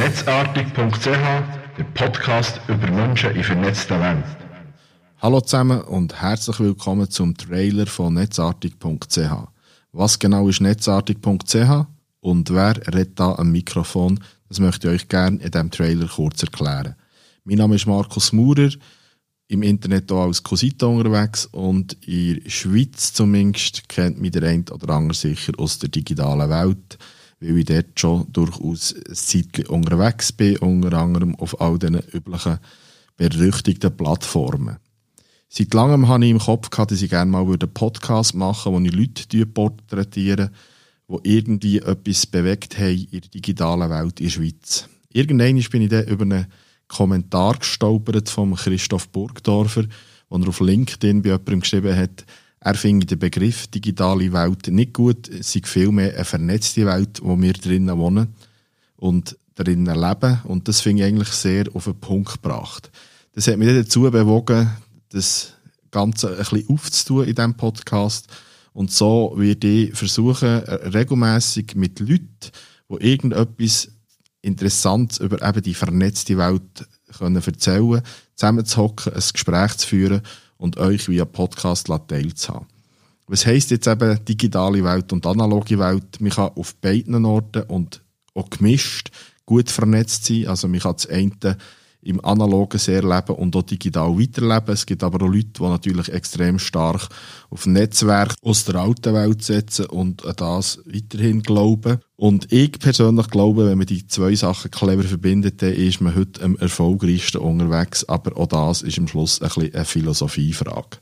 Netzartig.ch, 0.00 1.04
der 1.76 1.84
Podcast 1.92 2.58
über 2.68 2.90
Menschen 2.90 3.36
in 3.36 3.44
vernetzter 3.44 4.00
Welt. 4.00 4.24
Hallo 5.18 5.42
zusammen 5.42 5.82
und 5.82 6.22
herzlich 6.22 6.58
willkommen 6.58 7.10
zum 7.10 7.36
Trailer 7.36 7.86
von 7.86 8.14
Netzartig.ch. 8.14 9.18
Was 9.92 10.18
genau 10.18 10.48
ist 10.48 10.62
Netzartig.ch 10.62 11.86
und 12.20 12.48
wer 12.48 12.78
redet 12.94 13.20
da 13.20 13.34
am 13.34 13.52
Mikrofon? 13.52 14.18
Das 14.48 14.58
möchte 14.58 14.88
ich 14.88 15.02
euch 15.02 15.08
gerne 15.08 15.36
in 15.42 15.50
diesem 15.50 15.70
Trailer 15.70 16.08
kurz 16.08 16.42
erklären. 16.42 16.96
Mein 17.44 17.58
Name 17.58 17.74
ist 17.74 17.86
Markus 17.86 18.32
Maurer, 18.32 18.70
im 19.48 19.62
Internet 19.62 20.10
auch 20.12 20.24
als 20.24 20.42
Cosita 20.42 20.86
unterwegs 20.86 21.44
und 21.44 21.92
in 22.06 22.42
der 22.42 22.48
Schweiz 22.48 23.12
zumindest 23.12 23.86
kennt 23.90 24.18
mich 24.18 24.30
der 24.30 24.44
eine 24.44 24.64
oder 24.72 24.94
andere 24.94 25.12
sicher 25.14 25.52
aus 25.58 25.78
der 25.78 25.90
digitalen 25.90 26.48
Welt 26.48 26.96
weil 27.40 27.58
ich 27.58 27.64
dort 27.64 27.98
schon 27.98 28.26
durchaus 28.32 28.94
ein 28.94 29.66
unterwegs 29.68 30.32
bin, 30.32 30.58
unter 30.58 30.92
anderem 30.98 31.34
auf 31.36 31.60
all 31.60 31.78
diesen 31.78 32.00
üblichen 32.12 32.58
berüchtigten 33.16 33.96
Plattformen. 33.96 34.76
Seit 35.48 35.74
langem 35.74 36.06
habe 36.06 36.24
ich 36.24 36.30
im 36.30 36.38
Kopf 36.38 36.70
gehabt, 36.70 36.92
dass 36.92 37.02
ich 37.02 37.10
gerne 37.10 37.30
mal 37.30 37.42
einen 37.42 37.58
Podcast 37.74 38.34
machen 38.34 38.72
würde, 38.72 38.96
wo 38.96 39.02
ich 39.02 39.32
Leute 39.32 39.46
porträtiere, 39.46 40.50
die 41.08 41.36
irgendwie 41.36 41.78
etwas 41.78 42.26
bewegt 42.26 42.78
haben 42.78 43.08
in 43.10 43.20
der 43.20 43.30
digitalen 43.30 43.90
Welt 43.90 44.20
in 44.20 44.26
der 44.26 44.30
Schweiz. 44.30 44.88
Irgendwann 45.12 45.60
bin 45.70 45.82
ich 45.82 45.88
dann 45.88 46.06
über 46.06 46.22
einen 46.22 46.46
Kommentar 46.86 47.56
gestolpert 47.56 48.28
von 48.28 48.54
Christoph 48.54 49.08
Burgdorfer, 49.08 49.86
wo 50.28 50.38
er 50.38 50.48
auf 50.48 50.60
LinkedIn 50.60 51.22
bei 51.22 51.30
jemandem 51.30 51.60
geschrieben 51.60 51.96
hat, 51.96 52.24
er 52.62 52.74
findet 52.74 53.10
den 53.10 53.18
Begriff 53.18 53.68
digitale 53.68 54.32
Welt 54.32 54.68
nicht 54.68 54.92
gut. 54.92 55.28
Es 55.28 55.56
ist 55.56 55.66
vielmehr 55.66 56.14
eine 56.14 56.24
vernetzte 56.24 56.84
Welt, 56.84 57.20
wo 57.22 57.40
wir 57.40 57.54
drinnen 57.54 57.96
wohnen 57.96 58.34
und 58.96 59.36
drinnen 59.54 59.98
leben. 59.98 60.40
Und 60.44 60.68
das 60.68 60.82
finde 60.82 61.02
ich 61.02 61.08
eigentlich 61.08 61.30
sehr 61.30 61.64
auf 61.72 61.84
den 61.84 61.98
Punkt 61.98 62.42
gebracht. 62.42 62.90
Das 63.32 63.46
hat 63.46 63.56
mich 63.56 63.74
dazu 63.74 64.02
bewogen, 64.02 64.70
das 65.08 65.54
Ganze 65.90 66.32
ein 66.32 66.36
bisschen 66.36 66.68
aufzutun 66.68 67.26
in 67.26 67.34
diesem 67.34 67.54
Podcast. 67.54 68.28
Und 68.74 68.92
so 68.92 69.32
werde 69.36 69.66
ich 69.66 69.94
versuchen, 69.94 70.58
regelmäßig 70.58 71.74
mit 71.76 71.98
Leuten, 71.98 72.28
die 72.90 73.10
irgendetwas 73.10 73.88
Interessantes 74.42 75.18
über 75.18 75.46
eben 75.46 75.62
die 75.62 75.74
vernetzte 75.74 76.36
Welt 76.36 76.86
können 77.18 77.42
erzählen 77.42 78.02
zusammenzuhocken, 78.36 79.12
ein 79.12 79.22
Gespräch 79.32 79.76
zu 79.78 79.86
führen 79.86 80.22
und 80.60 80.76
euch 80.76 81.08
via 81.08 81.24
Podcast 81.24 81.88
teilzuhaben. 82.06 82.66
Was 83.26 83.46
heisst 83.46 83.70
jetzt 83.70 83.86
eben 83.86 84.24
digitale 84.24 84.84
Welt 84.84 85.12
und 85.12 85.24
analoge 85.26 85.78
Welt? 85.78 86.20
Man 86.20 86.30
kann 86.30 86.50
auf 86.54 86.74
beiden 86.76 87.24
Orten 87.24 87.62
und 87.62 88.02
auch 88.34 88.50
gemischt 88.50 89.10
gut 89.46 89.70
vernetzt 89.70 90.26
sein. 90.26 90.46
Also 90.46 90.68
man 90.68 90.80
kann 90.80 90.94
das 90.94 91.06
eine 91.06 91.56
im 92.02 92.24
Analogen 92.24 92.78
sehr 92.78 93.02
leben 93.02 93.36
und 93.36 93.54
auch 93.54 93.62
digital 93.62 94.18
weiterleben. 94.18 94.72
Es 94.74 94.86
gibt 94.86 95.02
aber 95.02 95.24
auch 95.24 95.30
Leute, 95.30 95.48
die 95.58 95.62
natürlich 95.62 96.08
extrem 96.08 96.58
stark 96.58 97.08
auf 97.50 97.66
Netzwerk 97.66 98.34
aus 98.42 98.64
der 98.64 98.76
alten 98.76 99.14
Welt 99.14 99.42
setzen 99.42 99.86
und 99.86 100.24
an 100.24 100.34
das 100.36 100.80
weiterhin 100.86 101.42
glauben. 101.42 101.98
Und 102.16 102.52
ich 102.52 102.72
persönlich 102.72 103.28
glaube, 103.28 103.66
wenn 103.66 103.78
man 103.78 103.86
die 103.86 104.06
zwei 104.06 104.34
Sachen 104.34 104.70
clever 104.70 105.02
verbindet, 105.02 105.62
dann 105.62 105.72
ist 105.72 106.00
man 106.00 106.14
heute 106.14 106.42
am 106.42 106.56
erfolgreichsten 106.56 107.38
unterwegs. 107.38 108.04
Aber 108.08 108.36
auch 108.36 108.46
das 108.46 108.82
ist 108.82 108.98
am 108.98 109.08
Schluss 109.08 109.40
ein 109.40 109.48
bisschen 109.48 109.74
eine 109.74 109.84
Philosophiefrage. 109.84 110.98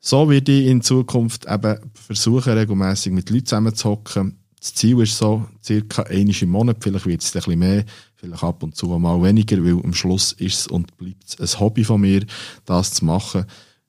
So 0.00 0.30
werde 0.30 0.52
ich 0.52 0.66
in 0.66 0.80
Zukunft 0.80 1.46
eben 1.46 1.78
versuchen, 1.92 2.52
regelmäßig 2.52 3.12
mit 3.12 3.30
Leuten 3.30 3.46
zusammenzuhocken. 3.46 4.38
Das 4.60 4.74
Ziel 4.74 5.00
ist 5.00 5.16
so, 5.16 5.46
circa 5.62 6.02
einmal 6.02 6.34
im 6.40 6.50
Monat, 6.50 6.78
vielleicht 6.80 7.06
wird 7.06 7.22
es 7.22 7.34
ein 7.34 7.40
bisschen 7.40 7.58
mehr, 7.58 7.84
vielleicht 8.16 8.42
ab 8.42 8.62
und 8.62 8.74
zu 8.74 8.86
mal 8.86 9.22
weniger, 9.22 9.62
weil 9.64 9.82
am 9.84 9.94
Schluss 9.94 10.32
ist 10.32 10.60
es 10.60 10.66
und 10.66 10.96
bleibt 10.96 11.24
es 11.38 11.54
ein 11.54 11.60
Hobby 11.60 11.84
von 11.84 12.00
mir, 12.00 12.24
das 12.64 12.94
zu 12.94 13.04
machen. 13.04 13.44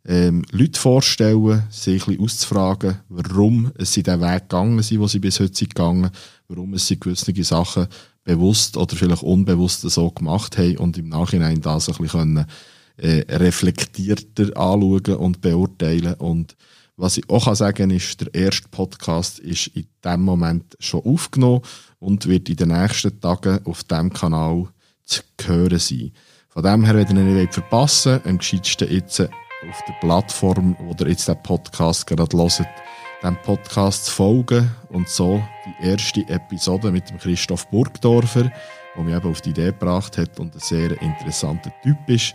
Ähm, 0.05 0.43
Leute 0.51 0.79
vorstellen, 0.79 1.63
sich 1.69 2.03
ein 2.03 2.07
bisschen 2.07 2.23
auszufragen, 2.23 2.99
warum 3.09 3.71
sie 3.79 4.03
den 4.03 4.21
Weg 4.21 4.49
gegangen 4.49 4.81
sind, 4.81 4.99
wo 4.99 5.07
sie 5.07 5.19
bis 5.19 5.39
heute 5.39 5.55
sind 5.55 5.75
gegangen, 5.75 6.09
warum 6.47 6.77
sie 6.77 6.99
gewisse 6.99 7.43
Sachen 7.43 7.87
bewusst 8.23 8.77
oder 8.77 8.95
vielleicht 8.95 9.23
unbewusst 9.23 9.81
so 9.81 10.11
gemacht 10.11 10.57
haben 10.57 10.77
und 10.77 10.97
im 10.97 11.09
Nachhinein 11.09 11.61
das 11.61 11.89
ein 11.89 11.95
bisschen 11.95 12.19
können, 12.19 12.45
äh, 13.01 13.25
reflektierter 13.35 14.57
anschauen 14.57 15.15
und 15.15 15.41
beurteilen. 15.41 16.13
Und 16.15 16.55
was 16.95 17.17
ich 17.17 17.29
auch 17.29 17.53
sagen 17.55 17.77
kann, 17.77 17.91
ist, 17.91 18.19
der 18.21 18.33
erste 18.33 18.67
Podcast 18.69 19.39
ist 19.39 19.67
in 19.67 19.87
dem 20.03 20.21
Moment 20.21 20.75
schon 20.79 21.03
aufgenommen 21.05 21.61
und 21.99 22.27
wird 22.27 22.49
in 22.49 22.57
den 22.57 22.69
nächsten 22.69 23.19
Tagen 23.19 23.65
auf 23.65 23.83
diesem 23.83 24.11
Kanal 24.11 24.67
zu 25.05 25.21
hören 25.43 25.79
sein. 25.79 26.11
Von 26.49 26.63
dem 26.63 26.83
her, 26.83 26.95
wenn 26.95 27.15
ihr 27.15 27.23
nicht 27.23 27.53
verpassen 27.53 28.21
am 28.25 28.37
gescheitsten 28.37 28.91
jetzt 28.91 29.21
auf 29.21 29.83
der 29.87 29.93
Plattform, 30.01 30.75
wo 30.79 30.95
ihr 30.99 31.09
jetzt 31.09 31.27
den 31.27 31.41
Podcast 31.41 32.07
gerade 32.07 32.37
hört, 32.37 32.67
dem 33.23 33.37
Podcast 33.43 34.05
zu 34.05 34.11
folgen. 34.11 34.69
Und 34.89 35.09
so 35.09 35.43
die 35.65 35.87
erste 35.87 36.21
Episode 36.27 36.91
mit 36.91 37.09
dem 37.09 37.17
Christoph 37.17 37.67
Burgdorfer, 37.69 38.51
der 38.95 39.03
mich 39.03 39.15
eben 39.15 39.29
auf 39.29 39.41
die 39.41 39.51
Idee 39.51 39.67
gebracht 39.67 40.17
hat 40.17 40.39
und 40.39 40.55
ein 40.55 40.59
sehr 40.59 41.01
interessanter 41.01 41.71
Typ 41.83 41.97
ist, 42.07 42.33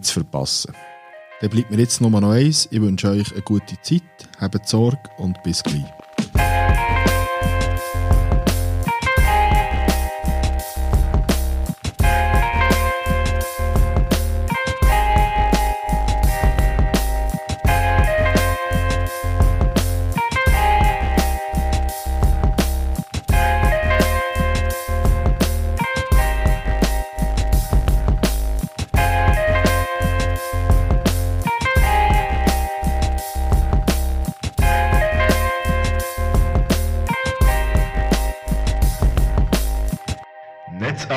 zu 0.00 0.14
verpassen. 0.14 0.74
Dann 1.40 1.50
bleibt 1.50 1.70
mir 1.70 1.78
jetzt 1.78 2.00
nur 2.00 2.10
noch 2.10 2.30
eins. 2.30 2.68
Ich 2.70 2.80
wünsche 2.80 3.10
euch 3.10 3.32
eine 3.32 3.42
gute 3.42 3.80
Zeit, 3.82 4.02
habt 4.40 4.66
Sorge 4.66 4.98
und 5.18 5.42
bis 5.42 5.62
gleich. 5.62 5.84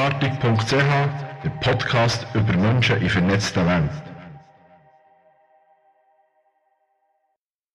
Netzartig.ch, 0.10 0.74
der 1.44 1.50
Podcast 1.62 2.26
über 2.34 2.54
Menschen 2.58 3.00
in 3.00 3.10
vernetzter 3.10 3.66
Welt. 3.68 4.09